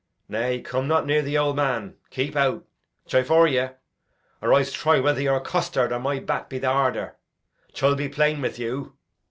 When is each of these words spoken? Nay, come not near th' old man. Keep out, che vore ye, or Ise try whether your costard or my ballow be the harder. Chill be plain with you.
Nay, 0.27 0.61
come 0.61 0.87
not 0.87 1.05
near 1.05 1.21
th' 1.21 1.35
old 1.35 1.55
man. 1.57 1.93
Keep 2.09 2.35
out, 2.35 2.65
che 3.07 3.21
vore 3.21 3.45
ye, 3.47 3.69
or 4.41 4.51
Ise 4.51 4.71
try 4.73 4.99
whether 4.99 5.21
your 5.21 5.39
costard 5.39 5.91
or 5.91 5.99
my 5.99 6.19
ballow 6.19 6.49
be 6.49 6.57
the 6.57 6.69
harder. 6.71 7.17
Chill 7.71 7.93
be 7.93 8.09
plain 8.09 8.41
with 8.41 8.57
you. 8.57 8.95